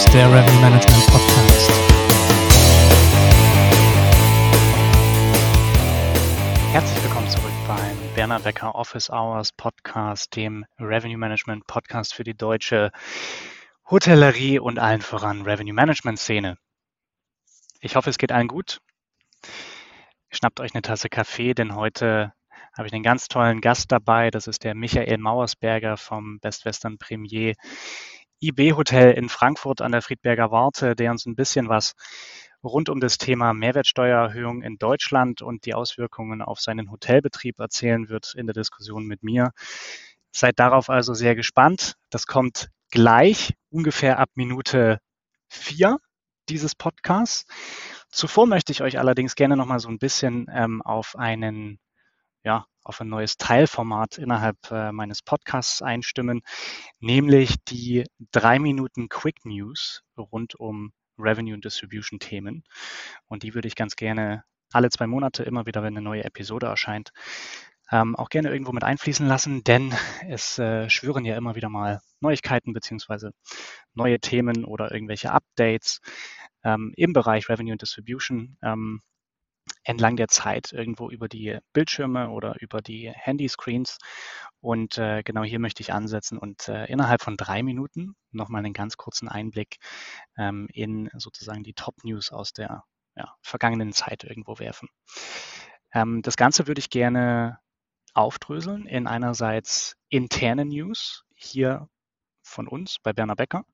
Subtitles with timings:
[0.00, 1.70] Hours, der Revenue Management Podcast.
[6.72, 12.34] Herzlich willkommen zurück beim Werner Becker Office Hours Podcast, dem Revenue Management Podcast für die
[12.34, 12.92] deutsche
[13.90, 16.56] Hotellerie und allen voran Revenue Management Szene.
[17.80, 18.80] Ich hoffe, es geht allen gut.
[20.30, 22.32] Schnappt euch eine Tasse Kaffee, denn heute
[22.76, 24.30] habe ich einen ganz tollen Gast dabei.
[24.30, 27.54] Das ist der Michael Mauersberger vom Best Western Premier
[28.40, 31.94] IB Hotel in Frankfurt an der Friedberger Warte, der uns ein bisschen was
[32.62, 38.34] rund um das Thema Mehrwertsteuererhöhung in Deutschland und die Auswirkungen auf seinen Hotelbetrieb erzählen wird
[38.34, 39.52] in der Diskussion mit mir.
[40.32, 41.94] Seid darauf also sehr gespannt.
[42.10, 44.98] Das kommt gleich, ungefähr ab Minute
[45.48, 45.98] vier
[46.48, 47.46] dieses Podcasts.
[48.10, 51.78] Zuvor möchte ich euch allerdings gerne noch mal so ein bisschen ähm, auf einen
[52.44, 56.42] ja, auf ein neues Teilformat innerhalb äh, meines Podcasts einstimmen,
[56.98, 62.64] nämlich die drei Minuten Quick News rund um Revenue und Distribution Themen.
[63.28, 66.66] Und die würde ich ganz gerne alle zwei Monate immer wieder, wenn eine neue Episode
[66.66, 67.10] erscheint,
[67.92, 69.92] ähm, auch gerne irgendwo mit einfließen lassen, denn
[70.28, 73.32] es äh, schwören ja immer wieder mal Neuigkeiten beziehungsweise
[73.94, 76.00] neue Themen oder irgendwelche Updates
[76.62, 78.56] ähm, im Bereich Revenue und Distribution.
[78.62, 79.02] Ähm,
[79.84, 83.98] entlang der Zeit irgendwo über die Bildschirme oder über die Handyscreens.
[84.60, 88.74] Und äh, genau hier möchte ich ansetzen und äh, innerhalb von drei Minuten nochmal einen
[88.74, 89.78] ganz kurzen Einblick
[90.36, 92.84] ähm, in sozusagen die Top-News aus der
[93.16, 94.88] ja, vergangenen Zeit irgendwo werfen.
[95.92, 97.58] Ähm, das Ganze würde ich gerne
[98.14, 101.88] aufdröseln in einerseits interne News hier
[102.42, 103.64] von uns bei Berner Becker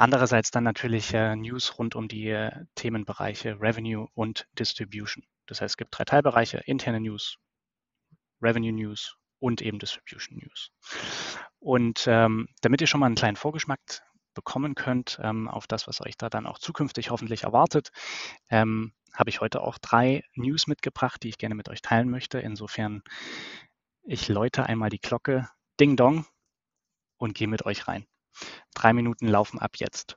[0.00, 5.22] Andererseits dann natürlich äh, News rund um die äh, Themenbereiche Revenue und Distribution.
[5.44, 7.36] Das heißt, es gibt drei Teilbereiche, interne News,
[8.40, 10.70] Revenue News und eben Distribution News.
[11.58, 13.78] Und ähm, damit ihr schon mal einen kleinen Vorgeschmack
[14.32, 17.90] bekommen könnt ähm, auf das, was euch da dann auch zukünftig hoffentlich erwartet,
[18.48, 22.38] ähm, habe ich heute auch drei News mitgebracht, die ich gerne mit euch teilen möchte.
[22.38, 23.02] Insofern,
[24.04, 26.24] ich läute einmal die Glocke, Ding Dong,
[27.18, 28.06] und gehe mit euch rein.
[28.80, 30.16] Drei Minuten laufen ab jetzt.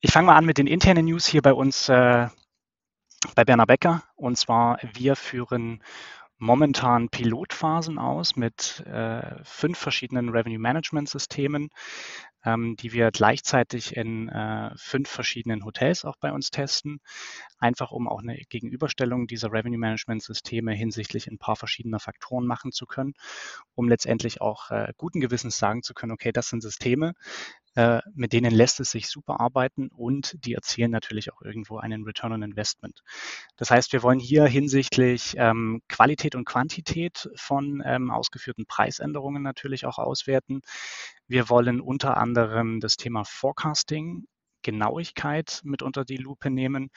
[0.00, 2.26] Ich fange mal an mit den internen News hier bei uns äh,
[3.36, 4.02] bei Berner Becker.
[4.16, 5.80] Und zwar, wir führen
[6.38, 11.70] momentan Pilotphasen aus mit äh, fünf verschiedenen Revenue Management Systemen,
[12.46, 17.00] ähm, die wir gleichzeitig in äh, fünf verschiedenen Hotels auch bei uns testen,
[17.58, 22.70] einfach um auch eine Gegenüberstellung dieser Revenue Management Systeme hinsichtlich ein paar verschiedener Faktoren machen
[22.72, 23.14] zu können,
[23.74, 27.14] um letztendlich auch äh, guten Gewissens sagen zu können, okay, das sind Systeme,
[27.76, 32.04] äh, mit denen lässt es sich super arbeiten und die erzielen natürlich auch irgendwo einen
[32.04, 33.02] Return on Investment.
[33.56, 39.84] Das heißt, wir wollen hier hinsichtlich ähm, Qualität und Quantität von ähm, ausgeführten Preisänderungen natürlich
[39.84, 40.62] auch auswerten.
[41.28, 44.26] Wir wollen unter anderem das Thema Forecasting,
[44.62, 46.88] Genauigkeit mit unter die Lupe nehmen.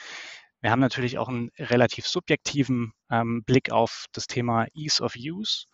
[0.62, 5.66] Wir haben natürlich auch einen relativ subjektiven ähm, Blick auf das Thema Ease of Use.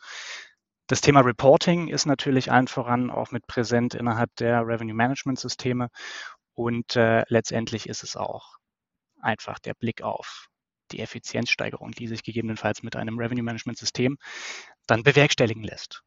[0.87, 5.89] Das Thema Reporting ist natürlich allen voran auch mit präsent innerhalb der Revenue Management Systeme
[6.53, 8.57] und äh, letztendlich ist es auch
[9.19, 10.47] einfach der Blick auf
[10.91, 14.17] die Effizienzsteigerung, die sich gegebenenfalls mit einem Revenue Management System
[14.85, 16.03] dann bewerkstelligen lässt.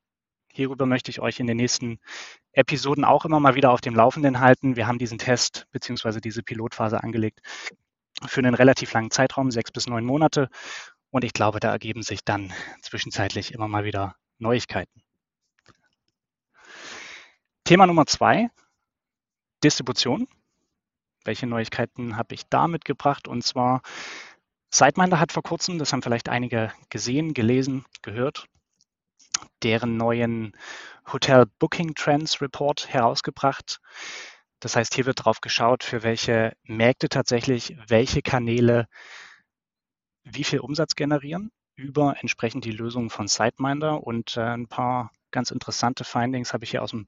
[0.52, 1.98] Hierüber möchte ich euch in den nächsten
[2.52, 4.76] Episoden auch immer mal wieder auf dem Laufenden halten.
[4.76, 6.20] Wir haben diesen Test bzw.
[6.20, 7.40] diese Pilotphase angelegt
[8.26, 10.48] für einen relativ langen Zeitraum, sechs bis neun Monate.
[11.10, 12.52] Und ich glaube, da ergeben sich dann
[12.82, 15.02] zwischenzeitlich immer mal wieder Neuigkeiten.
[17.64, 18.48] Thema Nummer zwei,
[19.62, 20.26] Distribution.
[21.24, 23.28] Welche Neuigkeiten habe ich da mitgebracht?
[23.28, 23.82] Und zwar,
[24.70, 28.46] SiteMinder hat vor kurzem, das haben vielleicht einige gesehen, gelesen, gehört,
[29.62, 30.56] deren neuen
[31.12, 33.80] Hotel Booking Trends Report herausgebracht.
[34.60, 38.86] Das heißt, hier wird drauf geschaut, für welche Märkte tatsächlich welche Kanäle
[40.24, 45.50] wie viel Umsatz generieren über entsprechend die Lösungen von SiteMinder und äh, ein paar ganz
[45.50, 47.06] interessante Findings habe ich hier aus dem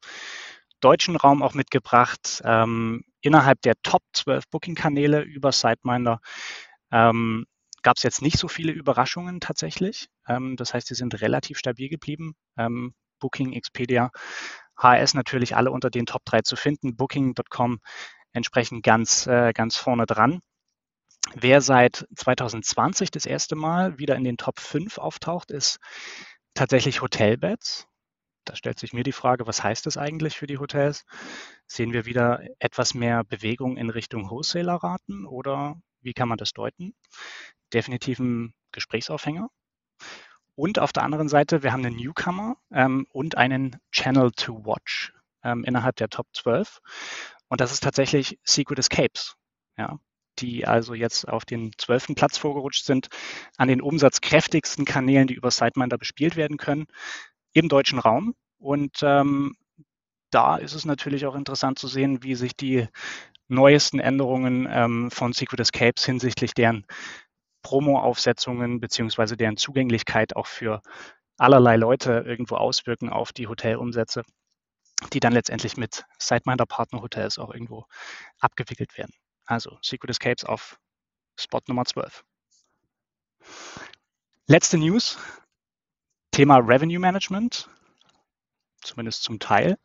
[0.80, 2.40] deutschen Raum auch mitgebracht.
[2.44, 6.20] Ähm, innerhalb der Top 12 Booking-Kanäle über SiteMinder
[6.90, 7.46] ähm,
[7.82, 10.08] gab es jetzt nicht so viele Überraschungen tatsächlich.
[10.28, 12.34] Ähm, das heißt, sie sind relativ stabil geblieben.
[12.56, 14.10] Ähm, Booking, Expedia,
[14.76, 16.96] HS natürlich alle unter den Top 3 zu finden.
[16.96, 17.80] Booking.com
[18.32, 20.40] entsprechend ganz, äh, ganz vorne dran.
[21.34, 25.78] Wer seit 2020 das erste Mal wieder in den Top 5 auftaucht, ist
[26.54, 27.86] tatsächlich Hotelbeds.
[28.44, 31.04] Da stellt sich mir die Frage, was heißt das eigentlich für die Hotels?
[31.66, 36.94] Sehen wir wieder etwas mehr Bewegung in Richtung Wholesaler-Raten oder wie kann man das deuten?
[37.72, 39.50] Definitiv ein Gesprächsaufhänger.
[40.56, 45.12] Und auf der anderen Seite, wir haben einen Newcomer ähm, und einen Channel to Watch
[45.44, 46.80] ähm, innerhalb der Top 12.
[47.48, 49.36] Und das ist tatsächlich Secret Escapes,
[49.76, 49.98] ja,
[50.40, 53.08] die also jetzt auf den zwölften Platz vorgerutscht sind,
[53.56, 56.86] an den umsatzkräftigsten Kanälen, die über SiteMinder bespielt werden können,
[57.52, 58.34] im deutschen Raum.
[58.58, 59.56] Und ähm,
[60.30, 62.88] da ist es natürlich auch interessant zu sehen, wie sich die
[63.48, 66.86] neuesten Änderungen ähm, von Secret Escapes hinsichtlich deren
[67.62, 70.80] Promo-Aufsetzungen beziehungsweise deren Zugänglichkeit auch für
[71.36, 74.22] allerlei Leute irgendwo auswirken auf die Hotelumsätze,
[75.12, 77.86] die dann letztendlich mit SiteMinder Partner Hotels auch irgendwo
[78.38, 79.12] abgewickelt werden.
[79.50, 80.78] Also Secret Escapes auf
[81.36, 82.24] Spot Nummer 12.
[84.46, 85.18] Letzte News,
[86.30, 87.68] Thema Revenue Management,
[88.80, 89.76] zumindest zum Teil.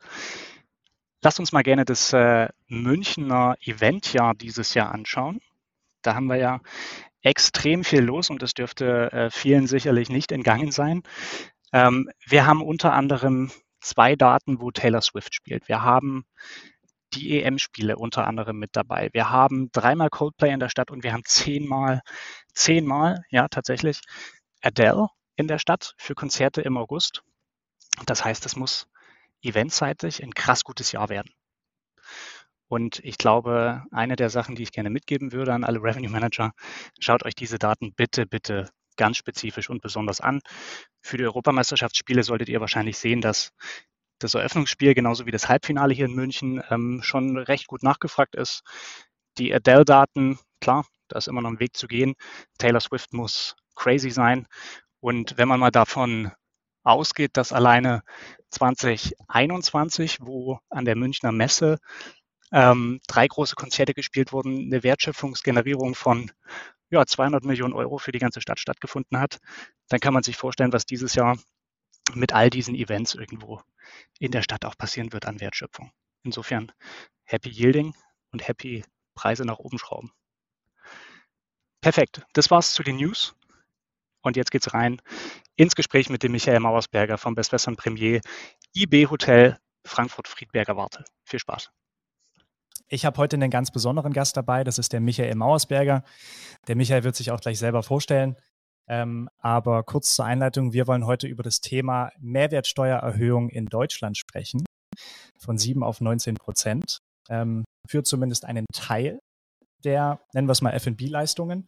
[1.24, 5.42] Lasst uns mal gerne das äh, Münchner Eventjahr dieses Jahr anschauen.
[6.04, 6.62] Da haben wir ja
[7.24, 11.02] extrem viel los und das dürfte äh, vielen sicherlich nicht entgangen sein.
[11.74, 13.52] Ähm, wir haben unter anderem
[13.82, 15.68] zwei Daten, wo Taylor Swift spielt.
[15.68, 16.28] Wir haben
[17.14, 19.10] die EM-Spiele unter anderem mit dabei.
[19.14, 22.02] Wir haben dreimal Coldplay in der Stadt und wir haben zehnmal,
[22.54, 24.02] zehnmal, ja tatsächlich,
[24.62, 27.24] Adele in der Stadt für Konzerte im August.
[28.06, 28.88] Das heißt, es muss
[29.42, 31.32] eventseitig ein krass gutes Jahr werden.
[32.68, 36.52] Und ich glaube, eine der Sachen, die ich gerne mitgeben würde an alle Revenue Manager,
[37.00, 40.42] schaut euch diese Daten bitte, bitte ganz spezifisch und besonders an.
[41.02, 43.52] Für die Europameisterschaftsspiele solltet ihr wahrscheinlich sehen, dass
[44.20, 48.64] das Eröffnungsspiel genauso wie das Halbfinale hier in München ähm, schon recht gut nachgefragt ist.
[49.38, 52.16] Die Adele-Daten, klar, da ist immer noch ein Weg zu gehen.
[52.58, 54.48] Taylor Swift muss crazy sein.
[55.00, 56.32] Und wenn man mal davon
[56.84, 58.04] ausgeht, dass alleine
[58.52, 61.80] 2021, wo an der Münchner Messe
[62.52, 66.32] ähm, drei große Konzerte gespielt wurden, eine Wertschöpfungsgenerierung von
[66.90, 69.40] ja, 200 Millionen Euro für die ganze Stadt stattgefunden hat,
[69.90, 71.38] dann kann man sich vorstellen, was dieses Jahr
[72.14, 73.62] mit all diesen Events irgendwo
[74.20, 75.92] in der Stadt auch passieren wird an Wertschöpfung.
[76.24, 76.72] Insofern
[77.24, 77.96] Happy Yielding
[78.32, 78.84] und Happy
[79.16, 80.12] Preise nach oben schrauben.
[81.82, 82.26] Perfekt.
[82.34, 83.36] Das war's zu den News.
[84.22, 85.02] Und jetzt geht's rein
[85.56, 88.22] ins Gespräch mit dem Michael Mauersberger vom Best Western Premier
[88.74, 91.06] IB Hotel Frankfurt-Friedberger Warte.
[91.24, 91.72] Viel Spaß.
[92.88, 96.04] Ich habe heute einen ganz besonderen Gast dabei, das ist der Michael Mauersberger.
[96.68, 98.36] Der Michael wird sich auch gleich selber vorstellen.
[98.88, 104.64] Ähm, aber kurz zur Einleitung, wir wollen heute über das Thema Mehrwertsteuererhöhung in Deutschland sprechen.
[105.40, 107.00] Von 7 auf 19 Prozent.
[107.30, 109.20] Ähm, für zumindest einen Teil
[109.84, 111.68] der, nennen wir es mal, FB-Leistungen.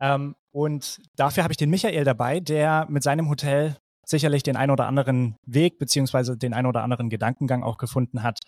[0.00, 3.76] Ähm, und dafür habe ich den Michael dabei, der mit seinem Hotel
[4.06, 8.40] sicherlich den ein oder anderen Weg beziehungsweise den ein oder anderen Gedankengang auch gefunden hat,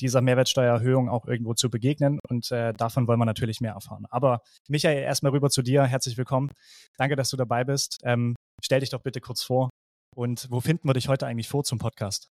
[0.00, 2.18] dieser Mehrwertsteuererhöhung auch irgendwo zu begegnen.
[2.28, 4.06] Und äh, davon wollen wir natürlich mehr erfahren.
[4.10, 5.84] Aber Michael, erstmal rüber zu dir.
[5.84, 6.50] Herzlich willkommen.
[6.96, 7.98] Danke, dass du dabei bist.
[8.04, 9.70] Ähm, stell dich doch bitte kurz vor.
[10.14, 12.28] Und wo finden wir dich heute eigentlich vor zum Podcast?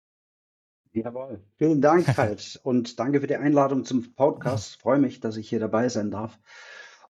[0.94, 1.42] Jawohl.
[1.58, 2.60] Vielen Dank, Halt.
[2.64, 4.76] und danke für die Einladung zum Podcast.
[4.76, 6.40] Ich freue mich, dass ich hier dabei sein darf.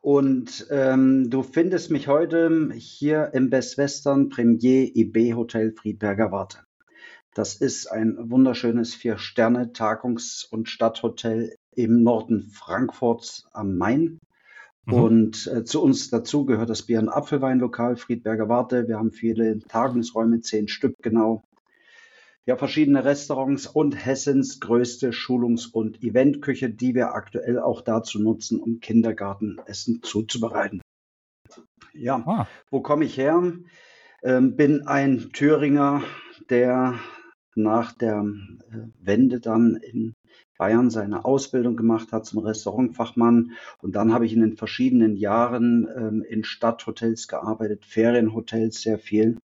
[0.02, 6.69] Und ähm, du findest mich heute hier im Best Western Premier IB Hotel Friedberger Warte.
[7.34, 14.20] Das ist ein wunderschönes Vier-Sterne-Tagungs- und Stadthotel im Norden Frankfurts am Main.
[14.86, 14.94] Mhm.
[14.94, 18.88] Und äh, zu uns dazu gehört das Bier- und Apfelweinlokal Friedberger Warte.
[18.88, 21.44] Wir haben viele Tagungsräume, zehn Stück genau
[22.50, 28.60] ja verschiedene Restaurants und Hessens größte Schulungs- und Eventküche, die wir aktuell auch dazu nutzen,
[28.60, 30.82] um Kindergartenessen zuzubereiten.
[31.94, 32.48] Ja, ah.
[32.72, 33.54] wo komme ich her?
[34.24, 36.02] Ähm, bin ein Thüringer,
[36.50, 36.96] der
[37.62, 38.26] nach der
[38.72, 40.16] äh, Wende dann in
[40.58, 43.54] Bayern seine Ausbildung gemacht hat zum Restaurantfachmann.
[43.82, 49.38] Und dann habe ich in den verschiedenen Jahren ähm, in Stadthotels gearbeitet, Ferienhotels sehr viel.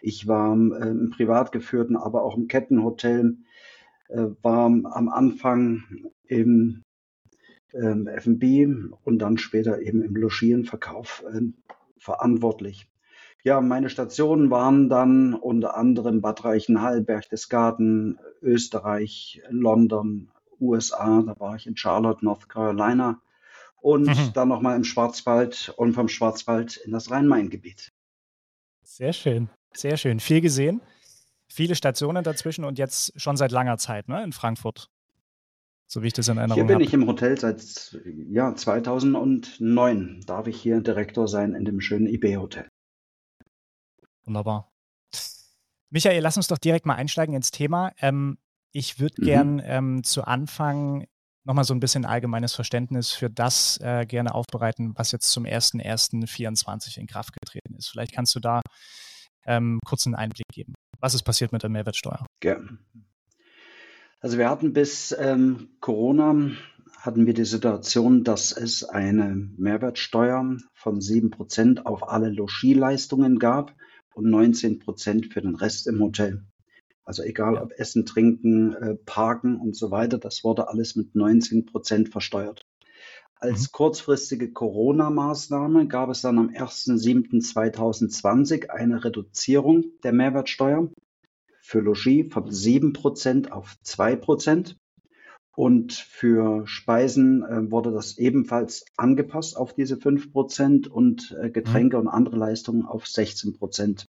[0.00, 3.38] Ich war äh, im privat geführten, aber auch im Kettenhotel,
[4.08, 5.84] äh, war am Anfang
[6.26, 6.82] im
[7.72, 8.66] ähm, F&B
[9.04, 11.40] und dann später eben im Logierenverkauf äh,
[11.98, 12.88] verantwortlich.
[13.44, 20.30] Ja, meine Stationen waren dann unter anderem Bad Reichenhall, Berchtesgaden, Österreich, London,
[20.60, 23.20] USA, da war ich in Charlotte, North Carolina
[23.80, 24.32] und mhm.
[24.34, 27.92] dann nochmal im Schwarzwald und vom Schwarzwald in das Rhein-Main-Gebiet.
[28.82, 30.18] Sehr schön, sehr schön.
[30.18, 30.80] Viel gesehen,
[31.46, 34.90] viele Stationen dazwischen und jetzt schon seit langer Zeit ne, in Frankfurt.
[35.86, 36.72] So wie ich das in Erinnerung habe.
[36.72, 36.88] Hier bin hab.
[36.88, 37.98] ich im Hotel seit
[38.30, 40.20] ja, 2009.
[40.26, 42.68] Darf ich hier Direktor sein in dem schönen IB-Hotel.
[44.28, 44.70] Wunderbar.
[45.88, 47.92] Michael, lass uns doch direkt mal einsteigen ins Thema.
[47.98, 48.36] Ähm,
[48.72, 49.24] ich würde mhm.
[49.24, 51.06] gern ähm, zu Anfang
[51.44, 56.98] nochmal so ein bisschen allgemeines Verständnis für das äh, gerne aufbereiten, was jetzt zum 1.1.24
[56.98, 57.88] in Kraft getreten ist.
[57.88, 58.60] Vielleicht kannst du da
[59.46, 60.74] ähm, kurz einen Einblick geben.
[61.00, 62.26] Was ist passiert mit der Mehrwertsteuer?
[62.40, 62.78] Gerne.
[64.20, 66.50] Also wir hatten bis ähm, Corona
[66.98, 73.74] hatten wir die Situation, dass es eine Mehrwertsteuer von 7% auf alle Logieleistungen gab
[74.18, 76.44] und 19% für den Rest im Hotel.
[77.04, 82.10] Also egal ob Essen, Trinken, äh, Parken und so weiter, das wurde alles mit 19%
[82.10, 82.66] versteuert.
[83.36, 83.68] Als mhm.
[83.72, 90.90] kurzfristige Corona-Maßnahme gab es dann am 1.7.2020 eine Reduzierung der Mehrwertsteuer
[91.62, 94.74] für Logis von 7% auf 2%.
[95.58, 102.02] Und für Speisen äh, wurde das ebenfalls angepasst auf diese 5% und äh, Getränke mhm.
[102.02, 104.06] und andere Leistungen auf 16%.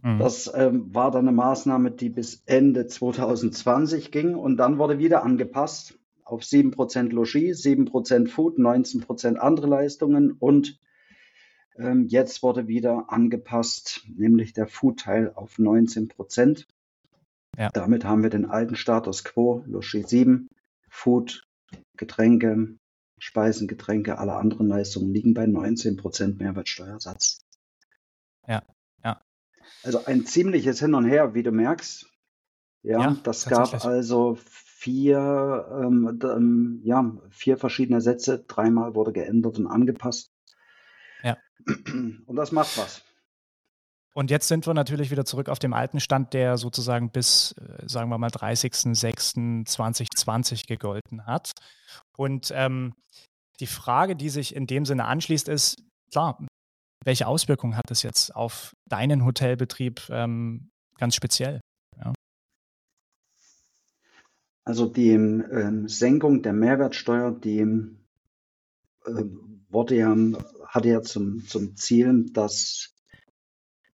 [0.00, 0.18] Mhm.
[0.18, 5.22] Das ähm, war dann eine Maßnahme, die bis Ende 2020 ging und dann wurde wieder
[5.22, 10.80] angepasst auf 7% Logis, 7% Food, 19% andere Leistungen und
[11.76, 16.64] ähm, jetzt wurde wieder angepasst, nämlich der Food-Teil auf 19%.
[17.58, 17.70] Ja.
[17.70, 20.48] Damit haben wir den alten Status quo, Logis 7,
[20.88, 21.46] Food,
[21.96, 22.78] Getränke,
[23.18, 27.44] Speisen, Getränke, alle anderen Leistungen liegen bei 19% Mehrwertsteuersatz.
[28.46, 28.62] Ja,
[29.04, 29.20] ja.
[29.82, 32.06] Also ein ziemliches Hin und Her, wie du merkst.
[32.82, 39.58] Ja, ja das gab also vier, ähm, ähm, ja, vier verschiedene Sätze, dreimal wurde geändert
[39.58, 40.32] und angepasst.
[41.22, 41.36] Ja.
[42.26, 43.04] Und das macht was.
[44.14, 47.88] Und jetzt sind wir natürlich wieder zurück auf dem alten Stand, der sozusagen bis, äh,
[47.88, 51.52] sagen wir mal, 30.06.2020 gegolten hat.
[52.16, 52.92] Und ähm,
[53.60, 56.36] die Frage, die sich in dem Sinne anschließt, ist, klar,
[57.04, 61.60] welche Auswirkungen hat das jetzt auf deinen Hotelbetrieb ähm, ganz speziell?
[61.96, 62.12] Ja.
[64.64, 69.24] Also die ähm, Senkung der Mehrwertsteuer, die äh,
[69.68, 70.16] wurde ja,
[70.66, 72.91] hatte ja zum, zum Ziel, dass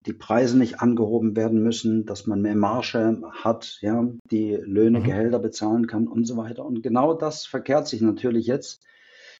[0.08, 5.04] die Preise nicht angehoben werden müssen, dass man mehr Marge hat, ja, die Löhne, mhm.
[5.04, 6.64] Gehälter bezahlen kann und so weiter.
[6.64, 8.82] Und genau das verkehrt sich natürlich jetzt.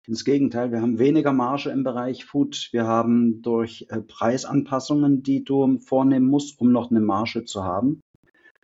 [0.07, 2.69] Ins Gegenteil, wir haben weniger Marge im Bereich Food.
[2.73, 8.03] Wir haben durch äh, Preisanpassungen, die du vornehmen musst, um noch eine Marge zu haben,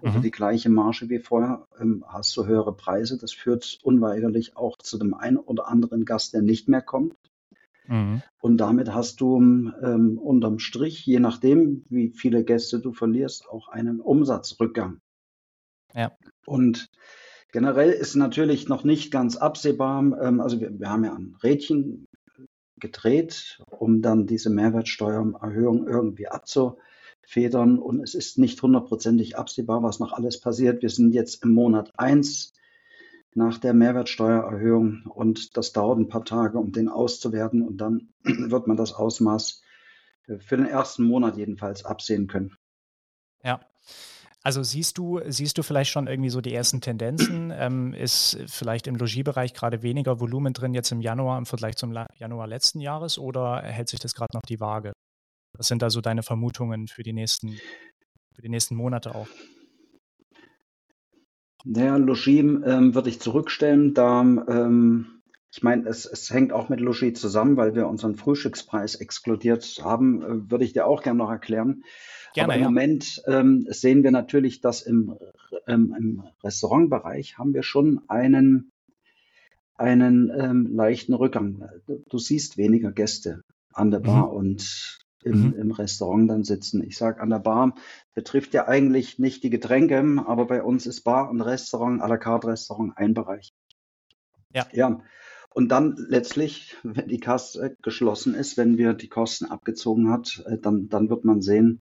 [0.02, 0.22] also mhm.
[0.22, 3.18] die gleiche Marge wie vorher, ähm, hast du höhere Preise.
[3.18, 7.14] Das führt unweigerlich auch zu dem einen oder anderen Gast, der nicht mehr kommt.
[7.86, 8.22] Mhm.
[8.40, 13.68] Und damit hast du ähm, unterm Strich, je nachdem, wie viele Gäste du verlierst, auch
[13.68, 15.00] einen Umsatzrückgang.
[15.94, 16.12] Ja.
[16.46, 16.88] Und
[17.52, 22.06] generell ist natürlich noch nicht ganz absehbar, ähm, also wir, wir haben ja ein Rädchen
[22.80, 27.78] gedreht, um dann diese Mehrwertsteuererhöhung irgendwie abzufedern.
[27.78, 30.82] Und es ist nicht hundertprozentig absehbar, was noch alles passiert.
[30.82, 32.52] Wir sind jetzt im Monat 1
[33.34, 38.66] nach der Mehrwertsteuererhöhung und das dauert ein paar Tage, um den auszuwerten und dann wird
[38.66, 39.62] man das Ausmaß
[40.38, 42.56] für den ersten Monat jedenfalls absehen können.
[43.42, 43.60] Ja.
[44.42, 47.52] Also siehst du, siehst du vielleicht schon irgendwie so die ersten Tendenzen?
[47.64, 51.96] Ähm, ist vielleicht im Logiebereich gerade weniger Volumen drin jetzt im Januar im Vergleich zum
[52.16, 54.92] Januar letzten Jahres oder hält sich das gerade noch die Waage?
[55.56, 57.56] Was sind da so deine Vermutungen für die nächsten,
[58.34, 59.28] für die nächsten Monate auch?
[61.64, 65.06] Naja, Logis ähm, würde ich zurückstellen, da ähm,
[65.50, 70.22] ich meine, es, es hängt auch mit Logis zusammen, weil wir unseren Frühstückspreis exkludiert haben,
[70.22, 71.84] äh, würde ich dir auch gerne noch erklären.
[72.34, 72.68] Gerne, Aber im ja.
[72.68, 75.16] Moment ähm, sehen wir natürlich, dass im,
[75.68, 78.72] ähm, im Restaurantbereich haben wir schon einen,
[79.76, 81.68] einen ähm, leichten Rückgang.
[81.86, 84.36] Du siehst weniger Gäste an der Bar mhm.
[84.36, 85.54] und im, mhm.
[85.54, 86.82] im Restaurant dann sitzen.
[86.82, 87.74] Ich sage an der Bar
[88.14, 92.16] betrifft ja eigentlich nicht die Getränke, aber bei uns ist Bar und Restaurant, à la
[92.16, 93.52] carte Restaurant ein Bereich.
[94.52, 94.66] Ja.
[94.72, 95.00] Ja.
[95.50, 100.58] Und dann letztlich, wenn die Kasse geschlossen ist, wenn wir die Kosten abgezogen hat, äh,
[100.58, 101.80] dann, dann wird man sehen,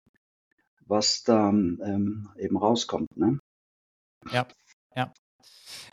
[0.86, 3.16] was da ähm, eben rauskommt.
[3.16, 3.40] Ne?
[4.30, 4.46] Ja,
[4.94, 5.12] ja.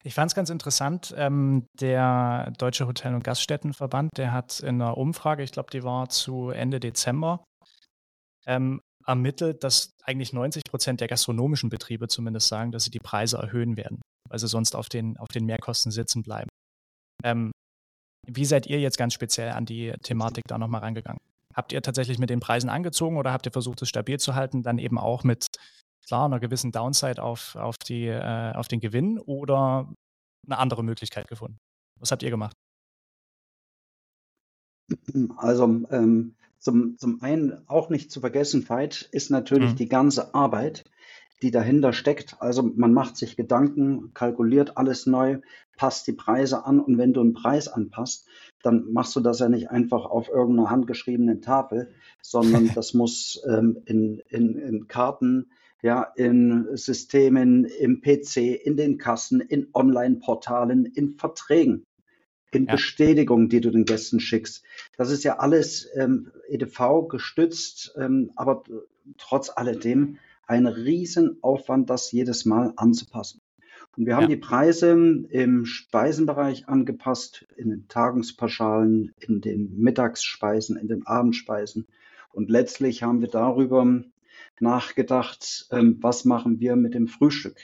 [0.04, 4.98] Ich fand es ganz interessant, ähm, der Deutsche Hotel- und Gaststättenverband, der hat in einer
[4.98, 7.44] Umfrage, ich glaube, die war zu Ende Dezember,
[8.46, 13.38] ähm, ermittelt, dass eigentlich 90 Prozent der gastronomischen Betriebe zumindest sagen, dass sie die Preise
[13.38, 16.50] erhöhen werden, weil sie sonst auf den, auf den Mehrkosten sitzen bleiben.
[17.24, 17.52] Ähm,
[18.28, 21.20] wie seid ihr jetzt ganz speziell an die Thematik da nochmal rangegangen?
[21.54, 24.64] Habt ihr tatsächlich mit den Preisen angezogen oder habt ihr versucht, es stabil zu halten,
[24.64, 25.48] dann eben auch mit
[26.06, 29.92] klar einer gewissen Downside auf, auf, die, äh, auf den Gewinn oder
[30.46, 31.58] eine andere Möglichkeit gefunden?
[32.00, 32.56] Was habt ihr gemacht?
[35.38, 39.76] Also ähm, zum, zum einen auch nicht zu vergessen, Veit, ist natürlich mhm.
[39.78, 40.86] die ganze Arbeit,
[41.42, 42.38] die dahinter steckt.
[42.40, 45.40] Also man macht sich Gedanken, kalkuliert alles neu,
[45.76, 48.28] passt die Preise an und wenn du einen Preis anpasst,
[48.62, 53.82] dann machst du das ja nicht einfach auf irgendeiner handgeschriebenen Tafel, sondern das muss ähm,
[53.86, 55.52] in, in, in Karten
[55.84, 61.86] ja, in Systemen, im PC, in den Kassen, in Online-Portalen, in Verträgen,
[62.52, 62.72] in ja.
[62.72, 64.64] Bestätigungen, die du den Gästen schickst.
[64.98, 68.64] Das ist ja alles ähm, EDV gestützt, ähm, aber
[69.18, 73.42] trotz alledem ein Riesenaufwand, das jedes Mal anzupassen.
[73.98, 74.30] Und wir haben ja.
[74.30, 81.88] die Preise im Speisenbereich angepasst, in den Tagungspauschalen, in den Mittagsspeisen, in den Abendspeisen.
[82.32, 84.04] Und letztlich haben wir darüber
[84.60, 87.60] nachgedacht, ähm, was machen wir mit dem Frühstück.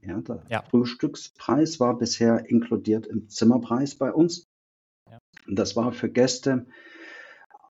[0.00, 0.62] Ja, der ja.
[0.62, 4.46] Frühstückspreis war bisher inkludiert im Zimmerpreis bei uns.
[5.10, 5.18] Ja.
[5.46, 6.66] Und das war für Gäste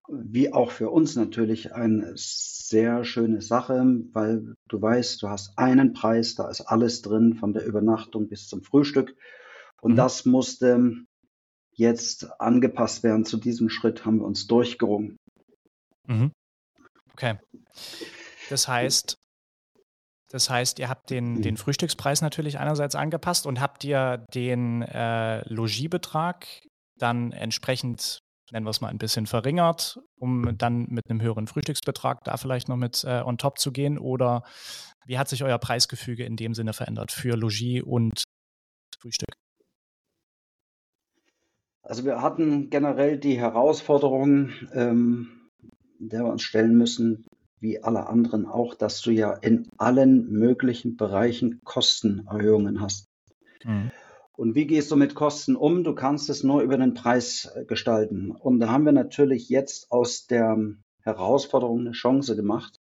[0.09, 5.93] wie auch für uns natürlich eine sehr schöne Sache, weil du weißt, du hast einen
[5.93, 9.17] Preis, da ist alles drin, von der Übernachtung bis zum Frühstück.
[9.81, 9.97] Und mhm.
[9.97, 10.95] das musste
[11.73, 13.25] jetzt angepasst werden.
[13.25, 15.19] Zu diesem Schritt haben wir uns durchgerungen.
[16.07, 16.33] Mhm.
[17.13, 17.39] Okay.
[18.51, 19.17] Das heißt,
[20.31, 21.43] das heißt, ihr habt den, mhm.
[21.43, 26.47] den Frühstückspreis natürlich einerseits angepasst und habt ihr den äh, Logiebetrag
[26.99, 28.21] dann entsprechend
[28.53, 32.69] nennen wir es mal, ein bisschen verringert, um dann mit einem höheren Frühstücksbetrag da vielleicht
[32.69, 33.99] noch mit äh, on top zu gehen?
[33.99, 34.43] Oder
[35.07, 38.25] wie hat sich euer Preisgefüge in dem Sinne verändert für Logis und
[39.01, 39.35] Frühstück?
[41.83, 45.49] Also wir hatten generell die Herausforderung, ähm,
[45.99, 47.25] der wir uns stellen müssen,
[47.61, 53.09] wie alle anderen auch, dass du ja in allen möglichen Bereichen Kostenerhöhungen hast.
[53.65, 53.91] Mhm.
[54.37, 55.83] Und wie gehst du mit Kosten um?
[55.83, 58.31] Du kannst es nur über den Preis äh, gestalten.
[58.31, 60.59] Und da haben wir natürlich jetzt aus der
[61.01, 62.81] Herausforderung eine Chance gemacht.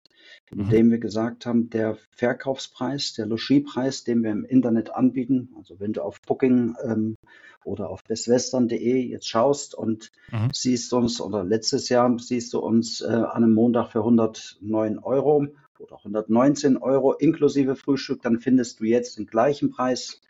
[0.51, 5.93] Indem wir gesagt haben, der Verkaufspreis, der Logiepreis, den wir im Internet anbieten, also wenn
[5.93, 7.17] du auf Booking ähm,
[7.65, 10.51] oder auf bestwestern.de jetzt schaust und mhm.
[10.53, 15.47] siehst uns, oder letztes Jahr siehst du uns äh, an einem Montag für 109 Euro
[15.79, 20.21] oder 119 Euro inklusive Frühstück, dann findest du jetzt den gleichen Preis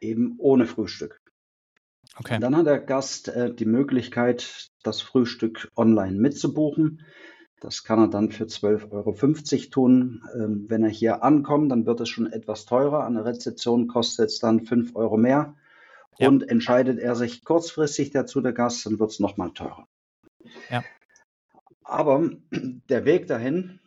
[0.00, 1.20] eben ohne Frühstück.
[2.18, 2.34] Okay.
[2.34, 7.02] Und dann hat der Gast äh, die Möglichkeit, das Frühstück online mitzubuchen.
[7.62, 10.24] Das kann er dann für 12,50 Euro tun.
[10.34, 13.04] Ähm, wenn er hier ankommt, dann wird es schon etwas teurer.
[13.04, 15.54] An der Rezeption kostet es dann 5 Euro mehr.
[16.18, 16.26] Ja.
[16.26, 19.86] Und entscheidet er sich kurzfristig dazu, der Gast, dann wird es nochmal teurer.
[20.70, 20.82] Ja.
[21.84, 23.78] Aber der Weg dahin,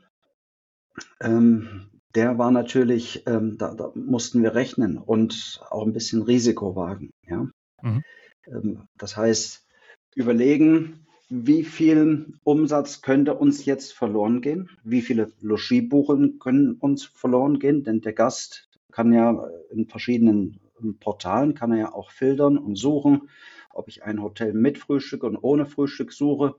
[1.19, 6.77] ähm, der war natürlich, ähm, da, da, mussten wir rechnen und auch ein bisschen Risiko
[6.77, 7.11] wagen.
[7.27, 7.49] Ja?
[7.81, 8.03] Mhm.
[8.47, 9.67] Ähm, das heißt,
[10.15, 14.69] überlegen, wie viel Umsatz könnte uns jetzt verloren gehen?
[14.83, 17.83] Wie viele Logiebuchungen können uns verloren gehen?
[17.83, 20.59] Denn der Gast kann ja in verschiedenen
[20.99, 23.29] Portalen, kann er ja auch filtern und suchen,
[23.73, 26.55] ob ich ein Hotel mit Frühstück und ohne Frühstück suche.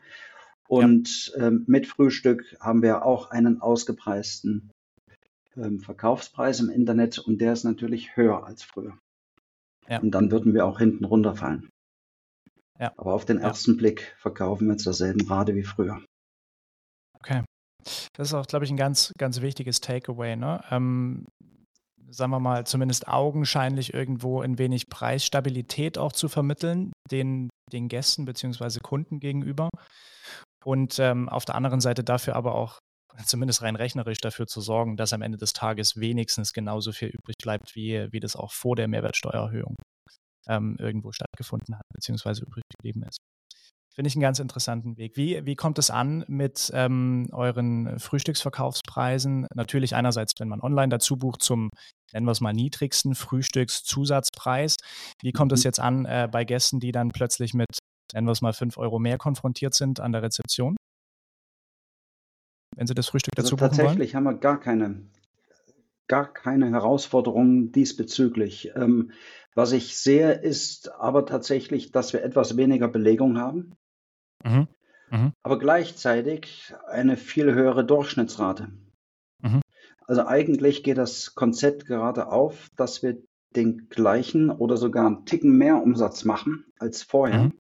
[0.68, 1.46] Und ja.
[1.46, 4.70] ähm, mit Frühstück haben wir auch einen ausgepreisten
[5.56, 8.98] ähm, Verkaufspreis im Internet und der ist natürlich höher als früher.
[9.88, 10.00] Ja.
[10.00, 11.68] Und dann würden wir auch hinten runterfallen.
[12.78, 12.92] Ja.
[12.96, 13.76] Aber auf den ersten ja.
[13.78, 16.00] Blick verkaufen wir zur selben Rate wie früher.
[17.18, 17.42] Okay.
[18.14, 20.36] Das ist auch, glaube ich, ein ganz, ganz wichtiges Takeaway.
[20.36, 20.62] Ne?
[20.70, 21.26] Ähm,
[22.10, 28.24] sagen wir mal, zumindest augenscheinlich irgendwo ein wenig Preisstabilität auch zu vermitteln, den, den Gästen
[28.24, 28.80] bzw.
[28.80, 29.70] Kunden gegenüber.
[30.64, 32.78] Und ähm, auf der anderen Seite dafür aber auch
[33.24, 37.36] zumindest rein rechnerisch dafür zu sorgen, dass am Ende des Tages wenigstens genauso viel übrig
[37.40, 39.76] bleibt, wie, wie das auch vor der Mehrwertsteuererhöhung
[40.48, 43.18] ähm, irgendwo stattgefunden hat, beziehungsweise übrig geblieben ist.
[43.94, 45.16] Finde ich einen ganz interessanten Weg.
[45.16, 49.46] Wie, wie kommt es an mit ähm, euren Frühstücksverkaufspreisen?
[49.54, 51.70] Natürlich einerseits, wenn man online dazu bucht, zum,
[52.12, 54.76] nennen wir es mal, niedrigsten Frühstückszusatzpreis.
[55.22, 55.68] Wie kommt es mhm.
[55.68, 57.78] jetzt an äh, bei Gästen, die dann plötzlich mit,
[58.12, 60.76] nennen wir es mal, 5 Euro mehr konfrontiert sind an der Rezeption?
[62.76, 64.26] wenn Sie das Frühstück also dazu also tatsächlich wollen?
[64.26, 65.00] haben wir gar keine,
[66.06, 68.72] gar keine Herausforderungen diesbezüglich.
[68.76, 69.10] Ähm,
[69.56, 73.72] was ich sehe, ist aber tatsächlich, dass wir etwas weniger Belegung haben,
[74.44, 74.68] mhm.
[75.10, 75.32] Mhm.
[75.42, 78.68] aber gleichzeitig eine viel höhere Durchschnittsrate.
[79.42, 79.60] Mhm.
[80.06, 83.18] Also eigentlich geht das Konzept gerade auf, dass wir
[83.56, 87.44] den gleichen oder sogar einen Ticken mehr Umsatz machen als vorher.
[87.44, 87.52] Mhm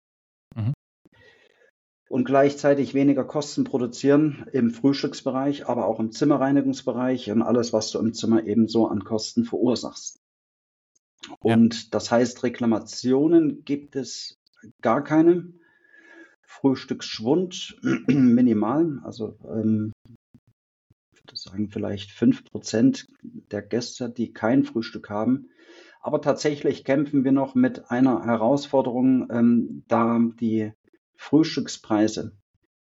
[2.15, 7.99] und gleichzeitig weniger Kosten produzieren im Frühstücksbereich, aber auch im Zimmerreinigungsbereich und alles, was du
[7.99, 10.21] im Zimmer ebenso an Kosten verursachst.
[11.39, 11.87] Und ja.
[11.91, 14.37] das heißt, Reklamationen gibt es
[14.81, 15.53] gar keine.
[16.47, 19.91] Frühstücksschwund minimal, also ähm,
[21.11, 23.07] ich würde sagen vielleicht fünf Prozent
[23.51, 25.49] der Gäste, die kein Frühstück haben.
[26.01, 30.71] Aber tatsächlich kämpfen wir noch mit einer Herausforderung, ähm, da die
[31.15, 32.33] Frühstückspreise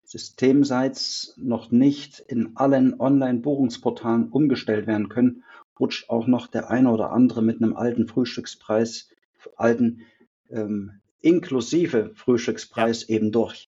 [0.04, 5.44] systemseits noch nicht in allen Online-Buchungsportalen umgestellt werden können,
[5.80, 9.10] rutscht auch noch der eine oder andere mit einem alten Frühstückspreis,
[9.56, 10.02] alten
[10.50, 13.16] ähm, inklusive Frühstückspreis ja.
[13.16, 13.68] eben durch.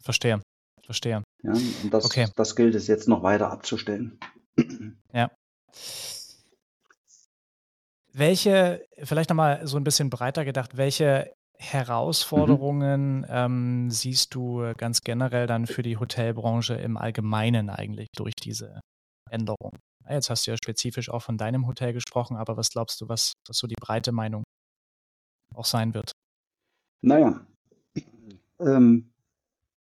[0.00, 0.40] Verstehe,
[0.82, 1.22] verstehe.
[1.42, 2.28] Ja, und das, okay.
[2.36, 4.18] das gilt es jetzt noch weiter abzustellen.
[5.12, 5.30] Ja.
[8.12, 13.26] Welche, vielleicht nochmal so ein bisschen breiter gedacht, welche Herausforderungen mhm.
[13.28, 18.80] ähm, siehst du ganz generell dann für die Hotelbranche im Allgemeinen eigentlich durch diese
[19.34, 19.72] Änderung?
[20.08, 23.32] Jetzt hast du ja spezifisch auch von deinem Hotel gesprochen, aber was glaubst du, was,
[23.46, 24.44] was so die breite Meinung
[25.54, 26.12] auch sein wird?
[27.00, 27.46] Naja,
[28.60, 29.10] ähm,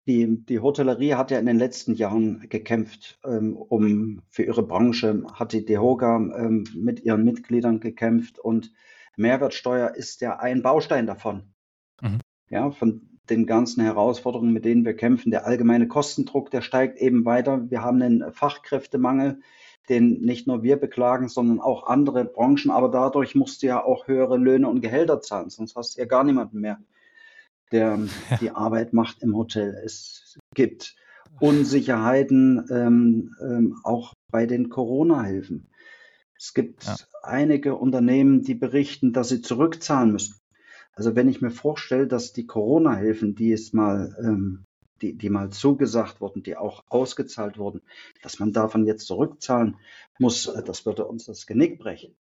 [0.07, 5.23] die, die Hotellerie hat ja in den letzten Jahren gekämpft, ähm, um für ihre Branche,
[5.35, 8.73] hat die DEHOGA ähm, mit ihren Mitgliedern gekämpft und
[9.17, 11.53] Mehrwertsteuer ist ja ein Baustein davon.
[12.01, 12.21] Mhm.
[12.49, 15.31] Ja, von den ganzen Herausforderungen, mit denen wir kämpfen.
[15.31, 17.71] Der allgemeine Kostendruck, der steigt eben weiter.
[17.71, 19.41] Wir haben einen Fachkräftemangel,
[19.89, 22.71] den nicht nur wir beklagen, sondern auch andere Branchen.
[22.71, 26.07] Aber dadurch musst du ja auch höhere Löhne und Gehälter zahlen, sonst hast du ja
[26.07, 26.79] gar niemanden mehr
[27.73, 27.99] der
[28.41, 29.81] die Arbeit macht im Hotel.
[29.85, 30.97] Es gibt
[31.41, 35.71] Unsicherheiten ähm, ähm, auch bei den Corona-Hilfen.
[36.37, 36.97] Es gibt ja.
[37.23, 40.38] einige Unternehmen, die berichten, dass sie zurückzahlen müssen.
[40.99, 44.65] Also wenn ich mir vorstelle, dass die Corona-Hilfen, die es mal, ähm,
[45.01, 47.83] die, die mal zugesagt wurden, die auch ausgezahlt wurden,
[48.21, 49.77] dass man davon jetzt zurückzahlen
[50.19, 52.17] muss, äh, das würde uns das Genick brechen.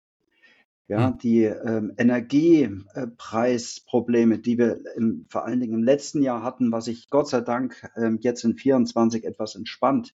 [0.89, 1.17] Ja, hm.
[1.19, 7.09] die ähm, Energiepreisprobleme, die wir im, vor allen Dingen im letzten Jahr hatten, was sich
[7.09, 10.13] Gott sei Dank ähm, jetzt in 24 etwas entspannt,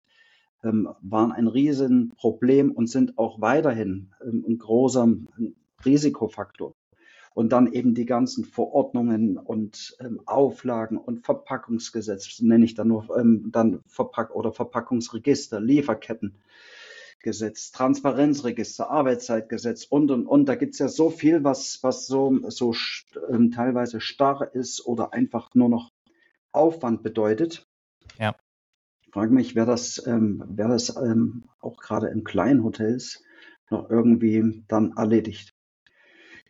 [0.66, 5.08] ähm, waren ein Riesenproblem und sind auch weiterhin ähm, ein großer
[5.86, 6.76] Risikofaktor.
[7.34, 13.16] Und dann eben die ganzen Verordnungen und ähm, Auflagen und Verpackungsgesetz, nenne ich dann nur
[13.18, 16.36] ähm, dann Verpack oder Verpackungsregister, Lieferketten.
[17.22, 20.46] Gesetz, Transparenzregister, Arbeitszeitgesetz und und und.
[20.48, 22.74] Da gibt es ja so viel, was, was so, so
[23.30, 25.92] ähm, teilweise starr ist oder einfach nur noch
[26.52, 27.68] Aufwand bedeutet.
[28.18, 28.36] Ja.
[29.02, 33.24] Ich frage mich, wer das, ähm, wer das ähm, auch gerade in kleinen Hotels
[33.70, 35.54] noch irgendwie dann erledigt.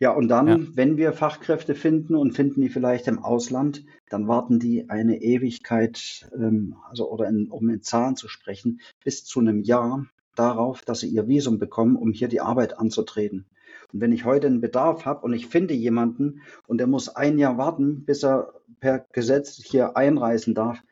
[0.00, 0.58] Ja, und dann, ja.
[0.74, 6.26] wenn wir Fachkräfte finden und finden die vielleicht im Ausland, dann warten die eine Ewigkeit,
[6.34, 11.00] ähm, also oder in, um in Zahlen zu sprechen, bis zu einem Jahr, darauf, dass
[11.00, 13.46] sie ihr Visum bekommen, um hier die Arbeit anzutreten.
[13.92, 17.38] Und wenn ich heute einen Bedarf habe und ich finde jemanden und der muss ein
[17.38, 20.82] Jahr warten, bis er per Gesetz hier einreisen darf,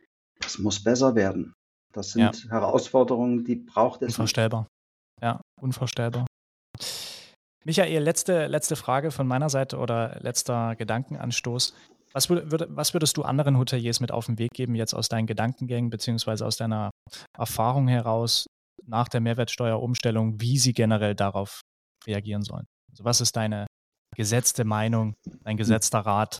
[0.40, 1.54] das muss besser werden.
[1.92, 2.50] Das sind ja.
[2.50, 4.08] Herausforderungen, die braucht es.
[4.08, 4.60] Unvorstellbar.
[4.60, 5.22] Nicht.
[5.22, 6.26] Ja, unvorstellbar.
[7.68, 11.74] Michael, letzte, letzte Frage von meiner Seite oder letzter Gedankenanstoß.
[12.14, 15.26] Was, würd, was, würdest du anderen Hoteliers mit auf den Weg geben, jetzt aus deinen
[15.26, 16.90] Gedankengängen beziehungsweise aus deiner
[17.36, 18.46] Erfahrung heraus,
[18.86, 21.60] nach der Mehrwertsteuerumstellung, wie sie generell darauf
[22.06, 22.64] reagieren sollen.
[22.90, 23.66] Also was ist deine
[24.16, 25.12] gesetzte Meinung,
[25.44, 26.38] dein gesetzter Rat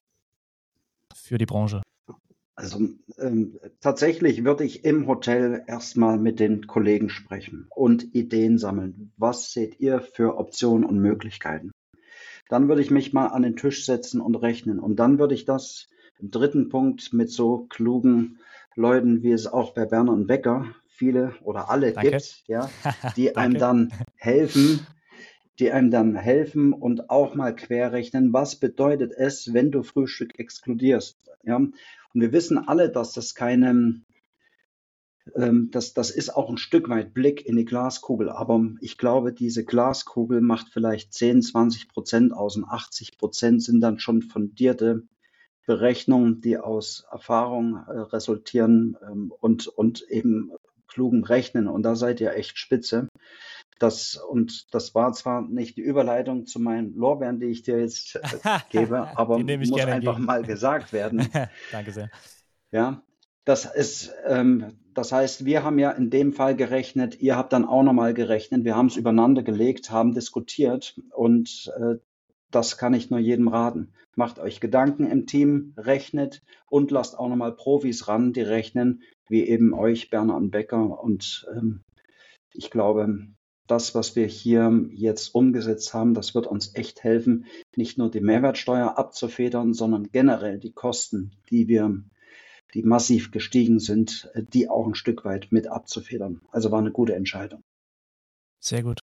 [1.14, 1.82] für die Branche?
[2.59, 9.12] Also ähm, tatsächlich würde ich im Hotel erstmal mit den Kollegen sprechen und Ideen sammeln.
[9.16, 11.71] Was seht ihr für Optionen und Möglichkeiten?
[12.49, 14.81] Dann würde ich mich mal an den Tisch setzen und rechnen.
[14.81, 15.87] Und dann würde ich das
[16.18, 18.40] im dritten Punkt mit so klugen
[18.75, 22.11] Leuten, wie es auch bei Berner und Becker viele oder alle Danke.
[22.11, 22.68] gibt, ja,
[23.16, 24.85] die einem dann helfen,
[25.61, 31.18] die einem dann helfen und auch mal querrechnen, was bedeutet es, wenn du Frühstück exkludierst.
[31.44, 31.61] Ja?
[32.14, 34.01] Und wir wissen alle, dass das keine,
[35.35, 39.33] ähm, das, das ist auch ein Stück weit Blick in die Glaskugel, aber ich glaube,
[39.33, 45.03] diese Glaskugel macht vielleicht 10, 20 Prozent aus und 80 Prozent sind dann schon fundierte
[45.66, 50.51] Berechnungen, die aus Erfahrung äh, resultieren ähm, und, und eben
[50.87, 53.09] klugem Rechnen und da seid ihr echt spitze.
[53.78, 58.16] Das, und das war zwar nicht die Überleitung zu meinen Lorbeeren, die ich dir jetzt
[58.16, 60.24] äh, gebe, aber muss einfach gegen.
[60.24, 61.28] mal gesagt werden.
[61.72, 62.10] Danke sehr.
[62.72, 63.02] Ja,
[63.44, 67.64] das ist, ähm, das heißt, wir haben ja in dem Fall gerechnet, ihr habt dann
[67.64, 71.96] auch nochmal gerechnet, wir haben es übereinander gelegt, haben diskutiert und äh,
[72.50, 73.92] das kann ich nur jedem raten.
[74.16, 79.46] Macht euch Gedanken im Team, rechnet und lasst auch nochmal Profis ran, die rechnen, wie
[79.46, 81.02] eben euch, Bernhard Becker.
[81.02, 81.82] Und ähm,
[82.52, 83.28] ich glaube,
[83.70, 88.20] das, was wir hier jetzt umgesetzt haben, das wird uns echt helfen, nicht nur die
[88.20, 92.02] Mehrwertsteuer abzufedern, sondern generell die Kosten, die wir,
[92.74, 96.40] die massiv gestiegen sind, die auch ein Stück weit mit abzufedern.
[96.50, 97.62] Also war eine gute Entscheidung.
[98.61, 99.00] Sehr gut.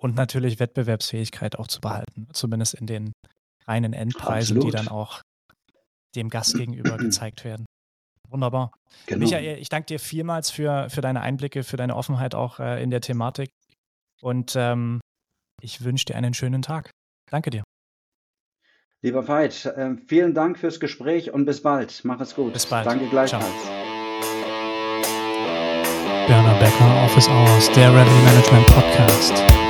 [0.00, 3.12] Und natürlich Wettbewerbsfähigkeit auch zu behalten, zumindest in den
[3.66, 4.66] reinen Endpreisen, Absolut.
[4.66, 5.22] die dann auch
[6.14, 7.66] dem Gast gegenüber gezeigt werden.
[8.28, 8.72] Wunderbar.
[9.06, 9.20] Genau.
[9.20, 12.90] Michael, ich danke dir vielmals für, für deine Einblicke, für deine Offenheit auch äh, in
[12.90, 13.50] der Thematik.
[14.22, 15.00] Und ähm,
[15.60, 16.90] ich wünsche dir einen schönen Tag.
[17.30, 17.62] Danke dir.
[19.02, 22.02] Lieber Veit, äh, vielen Dank fürs Gespräch und bis bald.
[22.04, 22.52] Mach es gut.
[22.52, 22.86] Bis bald.
[22.86, 23.44] Danke gleichfalls.
[26.28, 29.61] Berner Becker, Office Hours, der Revenue Management Podcast.